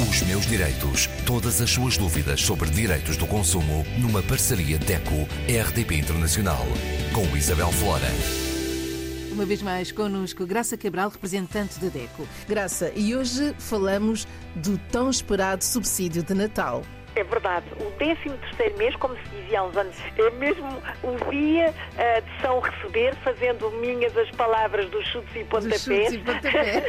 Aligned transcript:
Os 0.00 0.22
meus 0.22 0.44
direitos. 0.44 1.06
Todas 1.24 1.60
as 1.60 1.70
suas 1.70 1.96
dúvidas 1.96 2.40
sobre 2.40 2.68
direitos 2.68 3.16
do 3.16 3.28
consumo 3.28 3.86
numa 3.96 4.20
parceria 4.24 4.76
DECO-RDP 4.76 5.94
Internacional. 5.94 6.66
Com 7.12 7.24
Isabel 7.36 7.70
Flora. 7.70 8.08
Uma 9.30 9.46
vez 9.46 9.62
mais 9.62 9.92
connosco, 9.92 10.44
Graça 10.44 10.76
Cabral, 10.76 11.10
representante 11.10 11.78
da 11.78 11.86
DECO. 11.86 12.26
Graça, 12.48 12.90
e 12.96 13.14
hoje 13.14 13.54
falamos 13.56 14.26
do 14.56 14.76
tão 14.90 15.08
esperado 15.08 15.62
subsídio 15.62 16.24
de 16.24 16.34
Natal. 16.34 16.82
É 17.16 17.22
verdade. 17.22 17.66
O 17.80 17.90
13 17.92 18.30
terceiro 18.30 18.76
mês, 18.76 18.96
como 18.96 19.16
se 19.16 19.22
dizia 19.28 19.60
há 19.60 19.64
uns 19.64 19.76
anos, 19.76 19.96
é 20.18 20.30
mesmo 20.30 20.66
o 21.02 21.30
dia 21.30 21.70
uh, 21.70 22.22
de 22.22 22.40
São 22.40 22.58
Receber, 22.58 23.14
fazendo 23.22 23.70
minhas 23.72 24.16
as 24.16 24.30
palavras 24.32 24.88
dos 24.90 25.06
chutes 25.06 25.34
e 25.36 25.44
pontapés. 25.44 25.82
chutes 25.82 26.12
e 26.14 26.18
pontapés. 26.18 26.84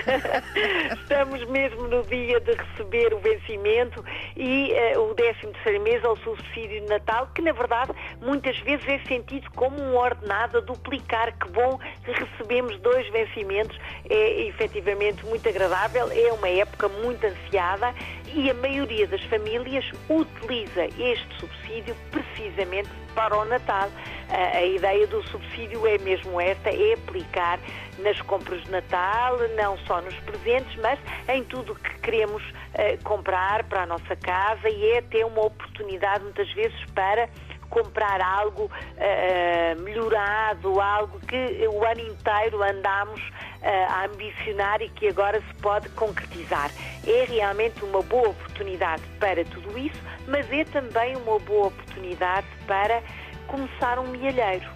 Estamos 1.00 1.46
mesmo 1.46 1.88
no 1.88 2.02
dia 2.04 2.39
de 2.39 2.54
receber 2.54 3.14
o 3.14 3.20
vencimento 3.20 4.04
e 4.36 4.74
uh, 4.96 5.01
o 5.01 5.14
13 5.14 5.39
terceiro 5.42 5.84
mês 5.84 6.04
é 6.04 6.07
o 6.07 6.15
subsídio 6.18 6.82
de 6.82 6.87
Natal, 6.87 7.29
que 7.34 7.42
na 7.42 7.51
verdade 7.51 7.92
muitas 8.20 8.57
vezes 8.60 8.87
é 8.87 9.00
sentido 9.07 9.50
como 9.51 9.79
um 9.79 9.96
ordenado 9.96 10.57
a 10.57 10.62
duplicar. 10.62 11.37
Que 11.37 11.50
bom 11.50 11.78
que 12.04 12.12
recebemos 12.12 12.79
dois 12.79 13.07
vencimentos. 13.10 13.78
É 14.10 14.48
efetivamente 14.48 15.23
muito 15.26 15.48
agradável, 15.48 16.10
é 16.12 16.34
uma 16.34 16.50
época 16.50 16.87
muito 16.87 17.26
ansiada 17.26 17.93
e 18.36 18.50
a 18.50 18.54
maioria 18.54 19.07
das 19.07 19.24
famílias 19.24 19.86
utiliza 20.10 20.86
este 21.00 21.39
subsídio 21.39 21.96
precisamente 22.12 22.89
para 23.16 23.36
o 23.38 23.46
Natal. 23.46 23.89
A, 24.30 24.57
a, 24.57 24.66
ideia 24.66 25.07
do 25.07 25.24
subsídio 25.30 25.88
é 25.88 25.98
mesmo 26.00 26.40
esta, 26.40 26.70
é 26.70 26.93
aplicar 26.93 27.60
nas 28.00 28.20
compras 28.21 28.62
de 28.64 28.71
Natal, 28.71 29.38
não 29.56 29.78
só 29.79 30.02
nos 30.02 30.16
presentes, 30.20 30.76
mas 30.82 31.00
em 31.29 31.43
tudo 31.46 31.71
o 31.71 31.76
que 31.76 31.98
queremos 32.00 32.44
uh, 32.44 33.03
comprar 33.06 33.64
para 33.64 33.84
a 33.84 33.86
nossa 33.86 34.16
casa 34.17 34.70
e 34.70 34.92
é 34.92 34.98
até 34.98 35.26
uma 35.26 35.45
oportunidade 35.45 36.24
muitas 36.26 36.52
vezes 36.52 36.78
para 36.94 37.30
comprar 37.76 38.22
algo 38.22 38.72
uh, 38.72 39.81
melhorado, 39.81 40.80
algo 40.80 41.20
que 41.28 41.68
o 41.68 41.84
ano 41.86 42.00
inteiro 42.00 42.64
andamos 42.64 43.20
uh, 43.20 43.92
a 43.92 44.06
ambicionar 44.06 44.81
e 44.81 44.88
que 44.88 45.09
agora 45.09 45.42
se 45.42 45.54
pode 45.56 45.90
concretizar. 45.90 46.72
É 47.06 47.26
realmente 47.26 47.84
uma 47.84 48.02
boa 48.03 48.30
oportunidade 48.30 49.03
para 49.20 49.44
tudo 49.44 49.78
isso, 49.78 50.02
mas 50.26 50.50
é 50.53 50.64
também 50.64 51.18
uma 51.18 51.38
boa 51.40 51.68
oportunidade 51.68 52.48
para 52.66 53.03
começar 53.48 54.00
um 54.00 54.08
mielheiro. 54.08 54.70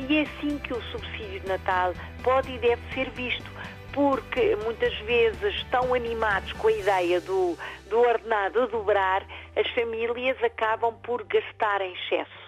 E 0.00 0.16
é 0.16 0.22
assim 0.22 0.58
que 0.58 0.74
o 0.74 0.82
subsídio 0.90 1.38
de 1.40 1.46
Natal 1.46 1.94
pode 2.24 2.52
e 2.52 2.58
deve 2.58 2.82
ser 2.92 3.10
visto, 3.10 3.48
porque 3.92 4.56
muitas 4.64 4.96
vezes 5.00 5.54
estão 5.54 5.94
animados 5.94 6.52
com 6.54 6.66
a 6.66 6.72
ideia 6.72 7.20
do, 7.20 7.56
do 7.88 8.00
ordenado 8.00 8.66
dobrar, 8.66 9.22
as 9.54 9.68
famílias 9.70 10.42
acabam 10.42 10.94
por 11.02 11.22
gastar 11.24 11.80
em 11.82 11.92
excesso. 11.92 12.39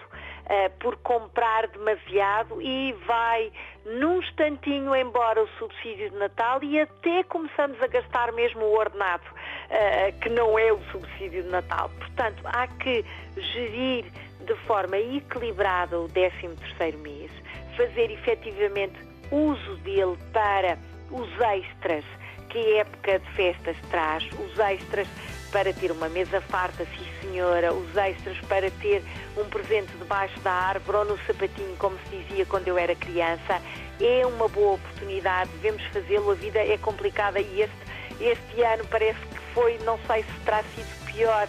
Uh, 0.43 0.69
por 0.77 0.97
comprar 0.97 1.67
demasiado 1.67 2.61
e 2.61 2.91
vai 3.07 3.49
num 3.85 4.19
instantinho 4.19 4.93
embora 4.93 5.41
o 5.41 5.47
subsídio 5.57 6.09
de 6.09 6.17
Natal 6.17 6.61
e 6.61 6.81
até 6.81 7.23
começamos 7.23 7.81
a 7.81 7.87
gastar 7.87 8.29
mesmo 8.33 8.59
o 8.59 8.77
ordenado, 8.77 9.23
uh, 9.23 10.19
que 10.19 10.27
não 10.27 10.59
é 10.59 10.73
o 10.73 10.79
subsídio 10.91 11.43
de 11.43 11.49
Natal. 11.49 11.89
Portanto, 11.97 12.41
há 12.43 12.67
que 12.67 13.05
gerir 13.37 14.11
de 14.45 14.55
forma 14.67 14.97
equilibrada 14.97 15.97
o 15.97 16.09
13 16.09 16.49
terceiro 16.57 16.97
mês, 16.99 17.31
fazer 17.77 18.11
efetivamente 18.11 18.99
uso 19.31 19.77
dele 19.77 20.17
para 20.31 20.77
os 21.09 21.29
extras 21.39 22.03
que 22.49 22.57
a 22.57 22.77
época 22.81 23.19
de 23.19 23.31
festas 23.31 23.77
traz, 23.89 24.23
os 24.33 24.59
extras 24.59 25.07
para 25.53 25.71
ter 25.71 25.91
uma 25.91 26.09
mesa 26.09 26.41
farta, 26.41 26.83
sim 26.83 27.05
senhora, 27.21 27.71
os 27.71 27.95
extras 27.95 28.37
para 28.49 28.69
ter 28.71 29.03
um 29.37 29.45
presente 29.45 29.91
debaixo 29.99 30.37
da 30.39 30.51
árvore 30.51 30.97
ou 30.97 31.05
no 31.05 31.17
sapatinho, 31.25 31.75
como 31.77 31.95
se 31.99 32.17
dizia 32.17 32.45
quando 32.47 32.67
eu 32.67 32.77
era 32.77 32.95
criança, 32.95 33.61
é 34.01 34.25
uma 34.25 34.47
boa 34.47 34.73
oportunidade, 34.73 35.51
devemos 35.61 35.83
fazê-lo, 35.93 36.31
a 36.31 36.33
vida 36.33 36.59
é 36.59 36.75
complicada 36.79 37.39
e 37.39 37.61
este, 37.61 37.75
este 38.19 38.63
ano 38.63 38.83
parece 38.89 39.19
que 39.19 39.39
foi, 39.53 39.77
não 39.85 39.99
sei 40.07 40.23
se 40.23 40.39
terá 40.43 40.63
sido 40.75 41.05
pior, 41.13 41.47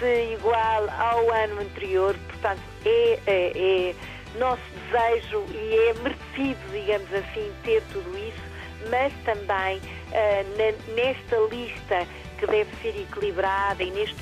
se 0.00 0.32
igual 0.32 0.90
ao 0.98 1.32
ano 1.32 1.60
anterior, 1.60 2.16
portanto 2.28 2.60
é, 2.84 3.20
é, 3.26 3.90
é 3.90 3.94
nosso 4.38 4.62
desejo 4.90 5.44
e 5.52 5.88
é 5.88 5.94
merecido, 6.02 6.60
digamos 6.72 7.12
assim, 7.14 7.52
ter 7.62 7.80
tudo 7.92 8.18
isso, 8.18 8.42
mas 8.90 9.12
também 9.24 9.78
uh, 9.78 10.56
na, 10.58 10.94
nesta 10.94 11.36
lista 11.50 12.06
que 12.38 12.46
deve 12.46 12.70
ser 12.76 12.98
equilibrada 13.00 13.82
e 13.82 13.90
neste 13.90 14.16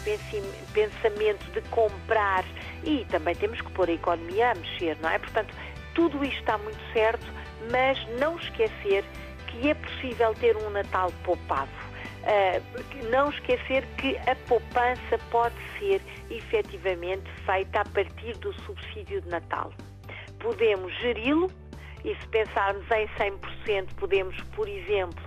pensamento 0.73 1.45
de 1.53 1.61
comprar 1.69 2.45
e 2.85 3.05
também 3.07 3.35
temos 3.35 3.61
que 3.61 3.71
pôr 3.73 3.89
a 3.89 3.93
economia 3.93 4.53
a 4.53 4.55
mexer, 4.55 4.97
não 5.01 5.11
é? 5.11 5.19
Portanto, 5.19 5.55
tudo 5.95 6.25
isto 6.25 6.41
está 6.41 6.59
muito 6.59 6.81
certo, 6.93 7.27
mas 7.71 7.99
não 8.19 8.37
esquecer 8.37 9.05
que 9.47 9.71
é 9.71 9.75
possível 9.75 10.35
ter 10.35 10.57
um 10.57 10.71
Natal 10.71 11.13
poupado. 11.23 11.71
Uh, 12.25 13.11
não 13.11 13.29
esquecer 13.29 13.87
que 13.99 14.17
a 14.29 14.35
poupança 14.49 15.19
pode 15.31 15.55
ser 15.79 16.01
efetivamente 16.31 17.31
feita 17.45 17.81
a 17.81 17.85
partir 17.85 18.37
do 18.39 18.53
subsídio 18.63 19.21
de 19.21 19.29
Natal. 19.29 19.73
Podemos 20.39 20.93
geri-lo 21.01 21.51
e 22.03 22.15
se 22.15 22.29
pensarmos 22.29 22.85
em 22.91 23.07
100%, 23.09 23.95
podemos, 23.97 24.41
por 24.55 24.69
exemplo, 24.69 25.23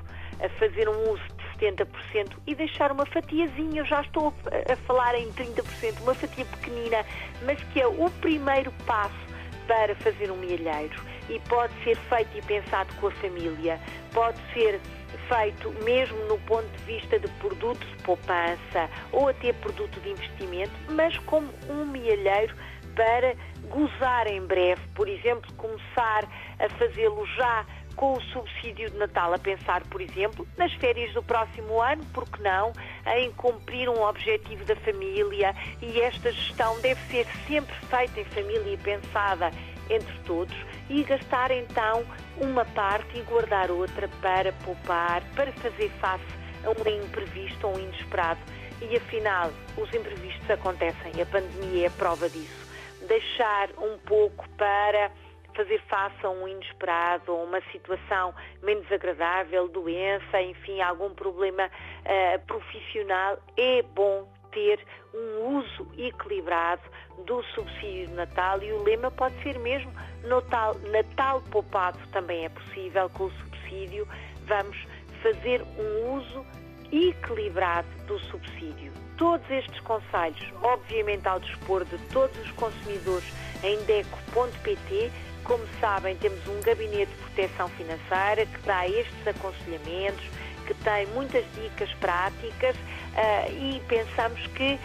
fazer 0.60 0.88
um 0.88 1.12
uso 1.12 1.24
70% 1.58 2.38
e 2.46 2.56
deixar 2.56 2.92
uma 2.92 3.06
fatiazinha, 3.06 3.82
eu 3.82 3.86
já 3.86 4.02
estou 4.02 4.34
a 4.72 4.76
falar 4.88 5.16
em 5.16 5.32
30%, 5.32 6.02
uma 6.02 6.14
fatia 6.14 6.46
pequenina, 6.46 7.06
mas 7.44 7.62
que 7.66 7.82
é 7.82 7.88
o 7.88 8.10
primeiro 8.22 8.72
passo 8.86 9.28
para 9.68 9.96
fazer 9.96 10.32
um 10.32 10.38
milheiro. 10.38 10.96
E 11.30 11.40
pode 11.42 11.74
ser 11.84 11.98
feito 11.98 12.38
e 12.38 12.42
pensado 12.42 12.94
com 12.96 13.08
a 13.08 13.12
família, 13.12 13.80
pode 14.14 14.40
ser 14.54 14.80
feito 15.28 15.72
mesmo 15.84 16.18
no 16.26 16.38
ponto 16.40 16.68
de 16.78 16.84
vista 16.84 17.20
de 17.20 17.28
produto 17.34 17.86
de 17.86 18.04
poupança 18.04 18.90
ou 19.12 19.28
até 19.28 19.52
produto 19.52 20.00
de 20.00 20.10
investimento, 20.10 20.72
mas 20.90 21.18
como 21.20 21.50
um 21.70 21.86
milheiro 21.86 22.56
para 22.96 23.36
gozar 23.70 24.28
em 24.28 24.42
breve, 24.42 24.82
por 24.96 25.08
exemplo, 25.08 25.52
começar 25.54 26.24
a 26.60 26.70
fazê-lo 26.78 27.26
já 27.36 27.66
com 27.98 28.14
o 28.14 28.22
subsídio 28.22 28.92
de 28.92 28.98
Natal, 28.98 29.34
a 29.34 29.40
pensar, 29.40 29.84
por 29.86 30.00
exemplo, 30.00 30.48
nas 30.56 30.72
férias 30.74 31.12
do 31.14 31.24
próximo 31.24 31.82
ano, 31.82 32.06
porque 32.14 32.42
não, 32.42 32.72
em 33.18 33.32
cumprir 33.34 33.90
um 33.90 34.02
objetivo 34.04 34.64
da 34.66 34.76
família 34.78 35.54
e 35.82 36.00
esta 36.00 36.32
gestão 36.32 36.80
deve 36.80 37.02
ser 37.10 37.26
sempre 37.48 37.76
feita 37.90 38.22
em 38.22 38.26
família 38.26 38.74
e 38.74 38.78
pensada 38.78 39.52
entre 39.90 40.14
todos 40.20 40.56
e 40.90 41.04
gastar 41.04 41.50
então 41.52 42.06
uma 42.40 42.64
parte 42.66 43.18
e 43.18 43.22
guardar 43.24 43.72
outra 43.72 44.08
para 44.22 44.54
poupar, 44.54 45.24
para 45.36 45.52
fazer 45.54 45.90
face 46.00 46.24
a 46.64 46.70
um 46.70 47.04
imprevisto 47.04 47.68
ou 47.68 47.76
um 47.76 47.80
inesperado. 47.80 48.40
E 48.80 48.96
afinal, 48.96 49.52
os 49.76 49.92
imprevistos 49.92 50.50
acontecem, 50.52 51.20
a 51.20 51.26
pandemia 51.26 51.88
é 51.88 51.90
prova 51.90 52.30
disso. 52.30 52.68
Deixar 53.08 53.70
um 53.80 53.98
pouco 54.00 54.48
para 54.50 55.10
fazer 55.58 55.82
face 55.90 56.24
a 56.24 56.30
um 56.30 56.48
inesperado, 56.48 57.32
a 57.32 57.36
uma 57.36 57.60
situação 57.72 58.34
menos 58.62 58.90
agradável, 58.92 59.68
doença, 59.68 60.42
enfim, 60.42 60.80
algum 60.80 61.10
problema 61.16 61.66
uh, 61.66 62.46
profissional, 62.46 63.40
é 63.58 63.82
bom 63.82 64.32
ter 64.52 64.80
um 65.14 65.58
uso 65.58 65.88
equilibrado 65.98 66.84
do 67.26 67.44
subsídio 67.56 68.08
de 68.08 68.14
Natal 68.14 68.62
e 68.62 68.72
o 68.72 68.84
lema 68.84 69.10
pode 69.12 69.36
ser 69.42 69.58
mesmo 69.60 69.92
Natal, 70.24 70.76
Natal 70.92 71.42
poupado 71.52 72.00
também 72.12 72.46
é 72.46 72.50
possível 72.50 73.10
com 73.10 73.26
o 73.26 73.32
subsídio. 73.32 74.08
Vamos 74.46 74.78
fazer 75.22 75.62
um 75.62 76.14
uso 76.18 76.46
equilibrado 76.92 77.88
do 78.08 78.20
subsídio. 78.20 78.92
Todos 79.18 79.50
estes 79.50 79.80
conselhos, 79.82 80.44
obviamente 80.62 81.28
ao 81.28 81.40
dispor 81.40 81.84
de 81.86 81.98
todos 82.10 82.38
os 82.40 82.52
consumidores 82.52 83.28
em 83.64 83.78
deco.pt, 83.86 85.12
como 85.44 85.66
sabem, 85.80 86.16
temos 86.18 86.46
um 86.48 86.62
gabinete 86.62 87.12
de 87.12 87.18
proteção 87.18 87.70
financeira 87.70 88.46
que 88.46 88.60
dá 88.66 88.88
estes 88.88 89.28
aconselhamentos, 89.28 90.26
que 90.68 90.74
tem 90.74 91.08
muitas 91.08 91.46
dicas 91.56 91.92
práticas 91.94 92.76
uh, 92.76 93.52
e 93.52 93.82
pensamos 93.88 94.46
que 94.48 94.78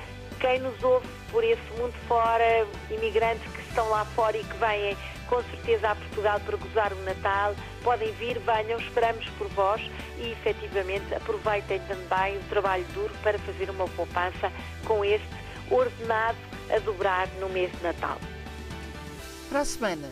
quem 0.43 0.59
nos 0.59 0.83
ouve 0.83 1.07
por 1.31 1.45
esse 1.45 1.63
mundo 1.79 1.95
fora, 2.09 2.67
imigrantes 2.91 3.51
que 3.53 3.61
estão 3.61 3.89
lá 3.89 4.05
fora 4.05 4.37
e 4.37 4.43
que 4.43 4.57
vêm 4.57 4.97
com 5.29 5.41
certeza 5.45 5.91
a 5.91 5.95
Portugal 5.95 6.41
para 6.41 6.57
gozar 6.57 6.93
o 6.93 7.03
Natal, 7.05 7.55
podem 7.83 8.13
vir, 8.15 8.39
venham, 8.41 8.79
esperamos 8.81 9.25
por 9.39 9.47
vós 9.51 9.81
e 10.19 10.33
efetivamente 10.33 11.15
aproveitem 11.15 11.81
também 11.87 12.37
o 12.37 12.43
trabalho 12.51 12.85
duro 12.93 13.15
para 13.23 13.39
fazer 13.39 13.71
uma 13.71 13.89
poupança 13.91 14.53
com 14.85 15.05
este 15.05 15.27
ordenado 15.71 16.37
a 16.75 16.79
dobrar 16.81 17.29
no 17.39 17.49
mês 17.49 17.71
de 17.71 17.83
Natal. 17.85 18.19
Para 19.49 19.61
a 19.61 19.65
semana, 19.65 20.11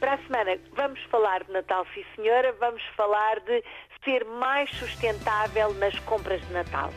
para 0.00 0.14
a 0.14 0.18
semana 0.18 0.58
vamos 0.74 1.00
falar 1.10 1.44
de 1.44 1.52
Natal, 1.52 1.86
sim 1.94 2.04
senhora, 2.16 2.52
vamos 2.58 2.82
falar 2.96 3.40
de 3.40 3.62
ser 4.02 4.24
mais 4.24 4.70
sustentável 4.70 5.74
nas 5.74 5.96
compras 6.00 6.40
de 6.46 6.52
Natal. 6.52 6.90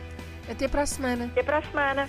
Até 0.50 0.66
para 0.66 0.82
a 0.82 0.86
semana. 0.86 1.26
Até 1.26 1.42
para 1.42 1.58
a 1.58 1.62
semana. 1.62 2.08